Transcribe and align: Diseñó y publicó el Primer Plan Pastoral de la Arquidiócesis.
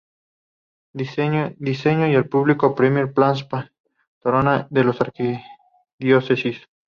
Diseñó 1.61 2.07
y 2.19 2.23
publicó 2.23 2.69
el 2.69 2.73
Primer 2.73 3.13
Plan 3.13 3.35
Pastoral 3.47 4.65
de 4.71 4.83
la 4.83 4.95
Arquidiócesis. 4.99 6.67